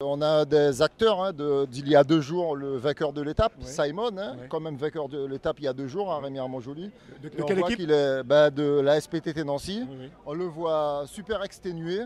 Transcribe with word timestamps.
On 0.00 0.22
a 0.22 0.44
des 0.44 0.80
acteurs 0.80 1.20
hein, 1.20 1.32
d'il 1.68 1.88
y 1.88 1.96
a 1.96 2.04
deux 2.04 2.20
jours, 2.20 2.54
le 2.54 2.76
vainqueur 2.76 3.12
de 3.12 3.20
l'étape, 3.20 3.54
Simon, 3.62 4.16
hein, 4.16 4.36
quand 4.48 4.60
même 4.60 4.76
vainqueur 4.76 5.08
de 5.08 5.26
l'étape 5.26 5.58
il 5.58 5.64
y 5.64 5.66
a 5.66 5.72
deux 5.72 5.88
jours, 5.88 6.12
hein, 6.12 6.20
Rémi 6.22 6.38
Armand-Joly. 6.38 6.92
De, 7.20 7.28
quelle 7.28 7.58
équipe 7.58 7.80
il 7.80 7.90
est 7.90 8.22
bah, 8.22 8.48
De 8.48 8.78
la 8.78 9.00
SPTT 9.00 9.42
Nancy. 9.42 9.84
On 10.24 10.34
le 10.34 10.44
voit 10.44 11.02
super 11.08 11.42
exténué. 11.42 12.02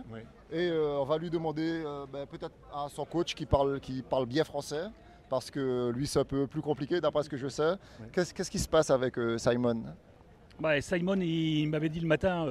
Et 0.50 0.70
euh, 0.70 1.00
on 1.00 1.04
va 1.04 1.18
lui 1.18 1.28
demander 1.28 1.82
euh, 1.84 2.06
bah, 2.10 2.24
peut-être 2.24 2.54
à 2.72 2.86
son 2.88 3.04
coach 3.04 3.34
qui 3.34 3.44
parle, 3.44 3.78
qui 3.78 4.00
parle 4.00 4.24
bien 4.24 4.44
français 4.44 4.84
parce 5.28 5.50
que 5.50 5.90
lui 5.90 6.06
c'est 6.06 6.20
un 6.20 6.24
peu 6.24 6.46
plus 6.46 6.62
compliqué 6.62 6.98
d'après 6.98 7.24
ce 7.24 7.28
que 7.28 7.36
je 7.36 7.48
sais. 7.48 7.74
Qu'est-ce 8.10 8.50
qui 8.50 8.58
se 8.58 8.68
passe 8.68 8.88
avec 8.88 9.18
euh, 9.18 9.36
Simon? 9.36 9.82
Bah, 10.58 10.80
Simon, 10.80 11.20
il 11.20 11.66
m'avait 11.66 11.90
dit 11.90 12.00
le 12.00 12.08
matin 12.08 12.46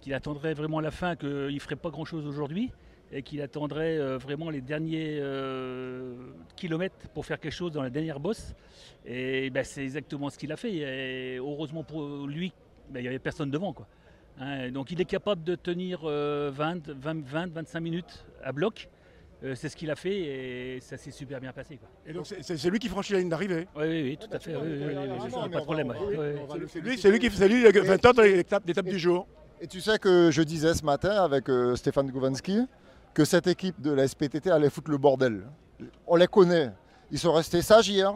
qu'il 0.00 0.14
attendrait 0.14 0.54
vraiment 0.54 0.80
la 0.80 0.90
fin, 0.90 1.16
qu'il 1.16 1.52
ne 1.54 1.58
ferait 1.58 1.76
pas 1.76 1.90
grand-chose 1.90 2.26
aujourd'hui 2.26 2.72
et 3.12 3.22
qu'il 3.22 3.40
attendrait 3.42 3.98
euh, 3.98 4.18
vraiment 4.18 4.50
les 4.50 4.60
derniers 4.60 5.18
euh, 5.20 6.14
kilomètres 6.56 6.96
pour 7.14 7.26
faire 7.26 7.38
quelque 7.38 7.52
chose 7.52 7.72
dans 7.72 7.82
la 7.82 7.90
dernière 7.90 8.20
bosse. 8.20 8.54
Et 9.06 9.50
ben, 9.50 9.64
c'est 9.64 9.82
exactement 9.82 10.30
ce 10.30 10.38
qu'il 10.38 10.52
a 10.52 10.56
fait. 10.56 10.74
Et 10.74 11.36
heureusement 11.38 11.84
pour 11.84 12.26
lui, 12.26 12.52
ben, 12.90 13.00
il 13.00 13.02
n'y 13.02 13.08
avait 13.08 13.18
personne 13.18 13.50
devant. 13.50 13.72
Quoi. 13.72 13.86
Hein, 14.40 14.70
donc 14.70 14.90
il 14.90 15.00
est 15.00 15.04
capable 15.04 15.44
de 15.44 15.54
tenir 15.54 16.00
20, 16.00 16.52
20, 16.88 17.24
20 17.24 17.52
25 17.52 17.80
minutes 17.80 18.24
à 18.42 18.52
bloc. 18.52 18.88
Euh, 19.44 19.54
c'est 19.54 19.68
ce 19.68 19.76
qu'il 19.76 19.90
a 19.90 19.96
fait 19.96 20.16
et 20.16 20.80
ça 20.80 20.96
s'est 20.96 21.10
super 21.10 21.38
bien 21.40 21.52
passé. 21.52 21.76
Quoi. 21.76 21.88
Et 22.06 22.12
donc 22.12 22.26
c'est 22.26 22.70
lui 22.70 22.78
qui 22.78 22.88
franchit 22.88 23.12
la 23.12 23.18
ligne 23.18 23.28
d'arrivée 23.28 23.66
oui, 23.76 23.84
oui, 23.86 24.02
oui, 24.02 24.16
tout 24.16 24.34
à 24.34 24.38
fait. 24.38 24.52
pas 24.54 24.60
de 24.60 25.64
problème. 25.64 25.92
C'est 26.68 26.80
lui, 26.80 26.96
lui, 26.96 27.18
qui 27.18 27.30
fait 27.30 27.48
lui, 27.48 27.62
l'étape 27.62 28.86
du 28.86 28.98
jour. 28.98 29.26
Et 29.60 29.66
tu 29.66 29.80
sais 29.80 29.98
que 29.98 30.30
je 30.30 30.42
disais 30.42 30.74
ce 30.74 30.84
matin 30.84 31.22
avec 31.22 31.44
Stéphane 31.76 32.10
Govanski, 32.10 32.60
que 33.14 33.24
cette 33.24 33.46
équipe 33.46 33.80
de 33.80 33.92
la 33.92 34.06
SPTT 34.06 34.48
allait 34.48 34.68
foutre 34.68 34.90
le 34.90 34.98
bordel. 34.98 35.46
On 36.06 36.16
les 36.16 36.26
connaît. 36.26 36.72
Ils 37.12 37.18
sont 37.18 37.32
restés 37.32 37.62
sages 37.62 37.88
hier, 37.88 38.12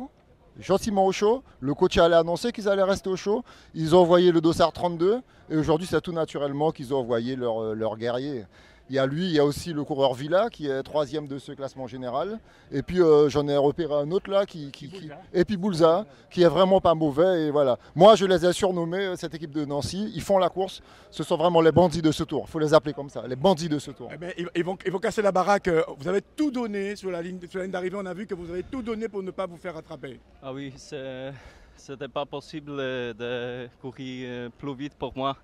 gentiment 0.58 1.06
au 1.06 1.12
chaud. 1.12 1.44
Le 1.60 1.72
coach 1.72 1.96
allait 1.98 2.16
annoncer 2.16 2.50
qu'ils 2.50 2.68
allaient 2.68 2.82
rester 2.82 3.08
au 3.08 3.16
chaud. 3.16 3.44
Ils 3.74 3.94
ont 3.94 4.00
envoyé 4.00 4.32
le 4.32 4.40
dossard 4.40 4.72
32 4.72 5.20
et 5.50 5.56
aujourd'hui 5.56 5.86
c'est 5.88 6.00
tout 6.00 6.12
naturellement 6.12 6.72
qu'ils 6.72 6.92
ont 6.92 6.98
envoyé 6.98 7.36
leurs 7.36 7.74
leur 7.74 7.96
guerriers. 7.96 8.44
Il 8.90 8.96
y 8.96 8.98
a 8.98 9.06
lui, 9.06 9.26
il 9.26 9.32
y 9.32 9.38
a 9.38 9.44
aussi 9.44 9.74
le 9.74 9.84
coureur 9.84 10.14
Villa 10.14 10.48
qui 10.50 10.66
est 10.66 10.82
troisième 10.82 11.28
de 11.28 11.38
ce 11.38 11.52
classement 11.52 11.86
général. 11.86 12.38
Et 12.72 12.82
puis 12.82 13.02
euh, 13.02 13.28
j'en 13.28 13.46
ai 13.46 13.56
repéré 13.56 13.92
un 13.92 14.10
autre 14.10 14.30
là 14.30 14.46
qui, 14.46 14.70
qui, 14.70 14.90
et 15.34 15.44
puis 15.44 15.58
Boulza 15.58 16.06
qui 16.30 16.42
est 16.42 16.48
vraiment 16.48 16.80
pas 16.80 16.94
mauvais. 16.94 17.46
Et 17.46 17.50
voilà. 17.50 17.78
Moi 17.94 18.14
je 18.14 18.24
les 18.24 18.46
ai 18.46 18.52
surnommés 18.54 19.08
euh, 19.08 19.16
cette 19.16 19.34
équipe 19.34 19.50
de 19.50 19.66
Nancy. 19.66 20.10
Ils 20.14 20.22
font 20.22 20.38
la 20.38 20.48
course. 20.48 20.80
Ce 21.10 21.22
sont 21.22 21.36
vraiment 21.36 21.60
les 21.60 21.72
bandits 21.72 22.00
de 22.00 22.10
ce 22.10 22.24
tour. 22.24 22.44
Il 22.48 22.50
faut 22.50 22.58
les 22.58 22.72
appeler 22.72 22.94
comme 22.94 23.10
ça, 23.10 23.26
les 23.26 23.36
bandits 23.36 23.68
de 23.68 23.78
ce 23.78 23.90
tour. 23.90 24.08
Eh 24.10 24.16
ben, 24.16 24.32
ils, 24.38 24.64
vont, 24.64 24.78
ils, 24.86 24.92
vont, 24.92 24.98
casser 24.98 25.20
la 25.20 25.32
baraque. 25.32 25.68
Vous 25.98 26.08
avez 26.08 26.22
tout 26.22 26.50
donné 26.50 26.96
sur 26.96 27.10
la 27.10 27.20
ligne, 27.20 27.40
sur 27.46 27.58
la 27.58 27.64
ligne 27.64 27.72
d'arrivée. 27.72 27.96
On 28.00 28.06
a 28.06 28.14
vu 28.14 28.26
que 28.26 28.34
vous 28.34 28.50
avez 28.50 28.62
tout 28.62 28.80
donné 28.80 29.08
pour 29.08 29.22
ne 29.22 29.30
pas 29.30 29.46
vous 29.46 29.58
faire 29.58 29.76
attraper. 29.76 30.18
Ah 30.42 30.52
oui, 30.52 30.72
c'était 30.78 32.08
pas 32.08 32.24
possible 32.24 32.74
de 32.74 33.68
courir 33.82 34.28
euh, 34.30 34.48
plus 34.56 34.74
vite 34.74 34.94
pour 34.94 35.14
moi. 35.14 35.36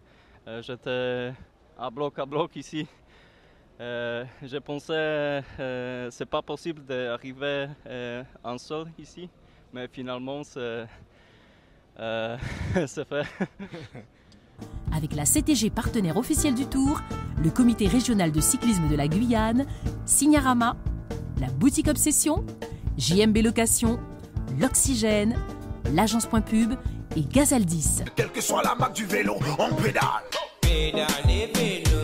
J'étais 0.61 1.33
à 1.79 1.91
bloc 1.91 2.19
à 2.19 2.27
bloc 2.27 2.57
ici. 2.57 2.87
Euh, 3.81 4.25
je 4.43 4.57
pensais 4.59 5.43
que 5.57 5.63
euh, 5.63 6.11
c'est 6.11 6.27
pas 6.27 6.43
possible 6.43 6.85
d'arriver 6.85 7.67
euh, 7.87 8.23
en 8.45 8.57
sol 8.57 8.87
ici, 8.99 9.29
mais 9.73 9.89
finalement 9.89 10.43
c'est 10.45 10.87
euh, 11.99 12.37
fait. 12.87 13.27
Avec 14.97 15.15
la 15.15 15.25
CTG 15.25 15.71
partenaire 15.71 16.17
officielle 16.17 16.55
du 16.55 16.67
Tour, 16.67 17.01
le 17.43 17.51
comité 17.51 17.89
régional 17.89 18.31
de 18.31 18.41
cyclisme 18.41 18.89
de 18.89 18.95
la 18.95 19.09
Guyane, 19.09 19.67
Signarama, 20.07 20.77
la 21.41 21.49
boutique 21.49 21.89
Obsession, 21.89 22.45
JMB 22.97 23.39
Location, 23.39 23.99
l'Oxygène, 24.61 25.37
l'agence 25.93 26.27
Point 26.27 26.43
Pub 26.43 26.75
et 27.17 27.23
Gazaldis. 27.23 28.03
Quelle 28.15 28.31
que 28.31 28.41
soit 28.41 28.63
la 28.63 28.77
marque 28.77 28.95
du 28.95 29.05
vélo, 29.05 29.35
on 29.59 29.75
pédale. 29.75 30.05
pédale 30.61 32.04